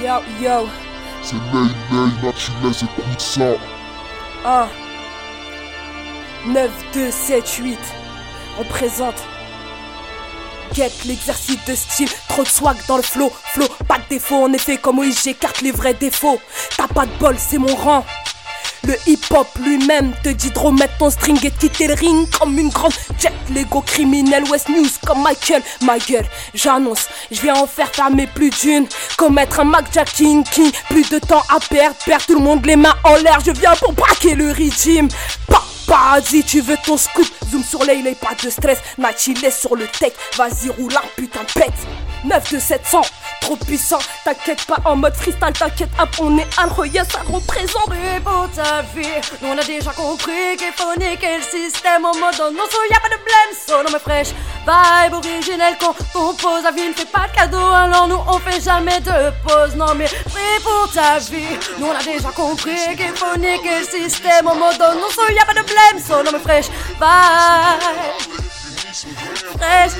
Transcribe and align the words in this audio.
Yo, 0.00 0.22
yo. 0.40 0.68
C'est 1.22 1.34
Ney 1.34 1.68
Ney, 1.90 2.10
Natureless, 2.22 2.84
écoute 2.84 3.20
ça. 3.20 3.48
1, 4.44 4.68
9, 6.46 6.70
2, 6.94 7.10
7, 7.10 7.50
8. 7.54 7.78
On 8.60 8.64
présente. 8.64 9.16
Get 10.72 10.92
l'exercice 11.04 11.64
de 11.64 11.74
style, 11.74 12.08
trop 12.28 12.44
de 12.44 12.48
swag 12.48 12.76
dans 12.86 12.98
le 12.98 13.02
flow, 13.02 13.32
flow, 13.52 13.66
pas 13.88 13.98
de 13.98 14.04
défaut 14.10 14.44
en 14.44 14.52
effet 14.52 14.76
comme 14.76 14.96
Moïse 14.96 15.20
j'écarte 15.24 15.62
les 15.62 15.72
vrais 15.72 15.94
défauts. 15.94 16.40
T'as 16.76 16.86
pas 16.86 17.06
de 17.06 17.12
bol, 17.18 17.34
c'est 17.36 17.58
mon 17.58 17.74
rang. 17.74 18.04
Le 18.88 18.96
hip-hop 19.06 19.46
lui-même 19.62 20.14
te 20.24 20.30
dit 20.30 20.50
de 20.50 20.58
remettre 20.58 20.96
ton 20.96 21.10
string 21.10 21.38
et 21.44 21.50
quitter 21.50 21.88
le 21.88 21.92
ring 21.92 22.26
comme 22.30 22.58
une 22.58 22.70
grande 22.70 22.94
jet. 23.20 23.34
Lego 23.54 23.82
criminel 23.82 24.44
West 24.50 24.70
News 24.70 24.88
comme 25.06 25.22
Michael 25.22 25.62
Ma 25.82 25.98
gueule, 25.98 26.24
j'annonce, 26.54 27.06
je 27.30 27.38
viens 27.42 27.54
en 27.54 27.66
faire 27.66 27.94
fermer 27.94 28.26
plus 28.26 28.48
d'une. 28.48 28.86
Commettre 29.18 29.60
un 29.60 29.64
Mac 29.64 29.84
Jack 29.92 30.10
King 30.10 30.42
Plus 30.88 31.06
de 31.10 31.18
temps 31.18 31.42
à 31.50 31.60
perdre, 31.60 31.96
perdre 32.06 32.24
tout 32.24 32.34
le 32.34 32.40
monde 32.40 32.64
les 32.64 32.76
mains 32.76 32.94
en 33.04 33.16
l'air. 33.16 33.40
Je 33.44 33.50
viens 33.50 33.74
pour 33.74 33.92
braquer 33.92 34.34
le 34.34 34.52
régime. 34.52 35.08
Paradis, 35.86 36.42
tu 36.44 36.62
veux 36.62 36.76
ton 36.82 36.96
scoop 36.96 37.26
Zoom 37.50 37.62
sur 37.62 37.84
les 37.84 38.14
pas 38.14 38.34
de 38.42 38.48
stress. 38.48 38.78
Laisse 39.42 39.60
sur 39.60 39.76
le 39.76 39.86
tech. 39.86 40.12
Vas-y 40.38 40.70
roule 40.70 40.94
un 40.96 41.06
putain 41.14 41.44
pète 41.54 42.07
9 42.24 42.52
de 42.52 42.58
700 42.58 43.02
trop 43.40 43.56
puissant. 43.56 43.98
T'inquiète 44.24 44.64
pas 44.66 44.76
en 44.84 44.96
mode 44.96 45.14
freestyle, 45.14 45.52
t'inquiète 45.58 45.90
up, 46.00 46.08
on 46.20 46.36
est 46.38 46.48
un 46.58 46.84
yes, 46.84 47.08
ça 47.08 47.20
représente. 47.20 47.92
Et 47.94 48.20
pour 48.20 48.48
ta 48.54 48.82
vie, 48.94 49.06
nous 49.40 49.48
on 49.48 49.58
a 49.58 49.64
déjà 49.64 49.90
compris 49.92 50.56
qu'il 50.58 50.72
faut 50.76 50.92
le 50.98 51.42
système 51.42 52.04
en 52.04 52.14
mode 52.16 52.38
non, 52.54 52.64
so 52.70 52.78
y'a 52.90 53.00
pas 53.00 53.08
de 53.08 53.16
blême, 53.22 53.52
so 53.66 53.82
non 53.82 53.90
mais 53.92 53.98
fraîche. 53.98 54.28
Vibe 54.66 55.14
originelle 55.14 55.76
qu'on 55.78 55.94
compose, 56.12 56.62
la 56.64 56.70
vie 56.70 56.88
ne 56.88 56.92
fait 56.92 57.06
pas 57.06 57.26
de 57.28 57.34
cadeau, 57.34 57.56
alors 57.58 58.08
nous 58.08 58.20
on 58.26 58.38
fait 58.38 58.60
jamais 58.60 59.00
de 59.00 59.30
pause. 59.46 59.74
Non 59.76 59.94
mais 59.94 60.06
prie 60.06 60.60
pour 60.62 60.90
ta 60.92 61.18
vie, 61.18 61.56
nous 61.78 61.86
on 61.86 61.92
a 61.92 62.02
déjà 62.02 62.28
compris 62.30 62.96
qu'il 62.96 63.16
faut 63.16 63.26
le 63.36 63.84
système 63.84 64.46
en 64.46 64.54
mode 64.54 64.78
non, 64.78 65.08
so 65.10 65.22
y'a 65.32 65.44
pas 65.46 65.54
de 65.54 65.62
blême, 65.62 66.02
so 66.06 66.22
non 66.22 66.32
mais 66.32 66.40
fraîche. 66.40 66.68
Vibe. 67.00 68.48
Fresh 69.58 69.92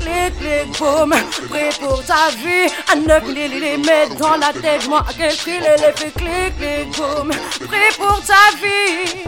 Clic, 0.00 0.38
clic, 0.38 0.78
boum, 0.78 1.14
prêt 1.48 1.70
pour 1.80 2.04
ta 2.04 2.30
vie. 2.30 2.70
À 2.90 2.94
9 2.96 3.22
les 3.34 3.76
mettre 3.76 4.14
dans 4.16 4.36
la 4.36 4.52
tête, 4.52 4.88
moi, 4.88 5.04
quel 5.16 5.36
prix 5.36 5.58
les 5.58 5.92
fait 5.96 6.12
clic, 6.12 6.56
clic, 6.58 6.90
boum, 6.96 7.30
prêt 7.66 7.92
pour 7.98 8.20
ta 8.24 8.44
vie. 8.56 9.24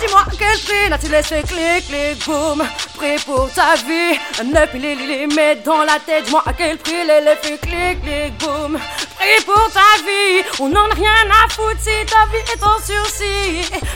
Dis-moi 0.00 0.24
quel 0.38 0.58
prix, 0.60 0.88
là 0.88 0.98
tu 0.98 1.06
faire 1.06 1.42
clic, 1.44 1.86
clic, 1.88 2.26
boum, 2.26 2.66
prêt 2.96 3.16
pour 3.24 3.50
ta 3.52 3.74
vie? 3.76 4.18
À 4.38 4.44
9 4.44 4.70
les 4.74 5.26
mettre 5.26 5.62
dans 5.64 5.82
la 5.84 5.98
tête, 6.04 6.30
moi, 6.30 6.42
à 6.46 6.52
quel 6.52 6.76
prix 6.78 7.04
les 7.06 7.36
fait 7.42 7.58
clic, 7.58 8.02
clic, 8.02 8.32
boum, 8.38 8.78
prêt 9.16 9.40
pour 9.46 9.70
ta 9.72 9.90
vie? 10.04 10.44
On 10.60 10.68
n'en 10.68 10.90
a 10.90 10.94
rien 10.94 11.30
à 11.30 11.48
foutre 11.48 11.80
si 11.80 12.06
ta 12.06 12.26
vie 12.30 12.44
est 12.52 12.62
en 12.62 12.78
sursis. 12.84 13.37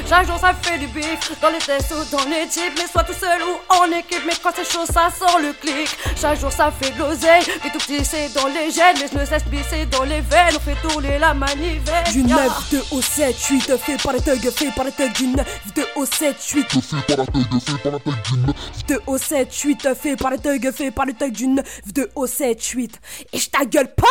Chaque 0.09 0.27
jour 0.27 0.39
ça 0.39 0.53
fait 0.55 0.78
du 0.78 0.87
bif, 0.89 1.33
dans 1.41 1.51
les 1.51 1.59
tests 1.59 1.92
ou 1.92 2.17
dans 2.17 2.25
les 2.25 2.47
types, 2.47 2.73
mais 2.77 2.87
soit 2.91 3.05
tout 3.05 3.15
seul 3.19 3.41
ou 3.42 3.75
en 3.75 3.87
équipe, 3.97 4.23
mais 4.27 4.34
quand 4.42 4.51
c'est 4.55 4.70
chaud, 4.70 4.84
ça 4.87 5.09
sort 5.17 5.39
le 5.39 5.53
clic. 5.53 5.89
Chaque 6.20 6.39
jour 6.41 6.53
ça 6.53 6.70
fait 6.70 6.91
de 6.91 6.98
l'oseille, 6.98 7.42
mais 7.64 7.70
tout 7.70 7.79
petit 7.79 8.05
c'est 8.05 8.33
dans 8.34 8.47
les 8.48 8.70
gènes, 8.70 8.97
mais 9.01 9.09
je 9.12 9.19
ne 9.19 9.25
cesse 9.25 9.42
c'est 9.70 9.87
dans 9.87 10.05
les 10.05 10.20
veines, 10.20 10.56
on 10.56 10.61
fait 10.61 10.77
tourner 10.87 11.19
la 11.19 11.34
manivelle. 11.34 12.05
Du 12.12 12.23
9 12.23 12.70
2 12.70 12.84
au 12.92 13.01
7 13.01 13.37
8 13.39 13.77
fait 13.79 14.03
par 14.03 14.12
les 14.12 14.20
thugs, 14.20 14.51
fait 14.51 14.70
par 14.75 14.84
les 14.84 14.92
thugs 14.92 15.12
du 15.12 15.27
9 15.29 15.47
2 15.75 15.86
au 15.97 16.07
7 16.07 16.36
8 16.55 16.67
fait 16.81 17.07
par 17.07 17.17
la 17.17 17.27
thug, 17.27 17.61
fait 17.61 17.79
par 17.83 17.92
la 17.92 17.98
thug 17.98 18.12
du 18.23 18.36
9 18.39 18.57
2 18.89 19.01
au 19.07 19.19
7 19.19 19.55
8 19.55 19.89
fait 19.95 20.17
par 20.17 20.31
les 20.31 20.39
thugs, 20.39 20.73
fait 20.73 20.91
par 20.91 21.07
les 21.07 21.14
thugs 21.14 21.33
du 21.33 21.47
9 21.47 21.81
2 21.95 22.11
au 22.14 22.27
7 22.27 22.62
8 22.64 23.01
et 23.33 23.39
je 23.39 23.48
ta 23.48 23.64
gueule 23.64 23.92
pas 23.95 24.07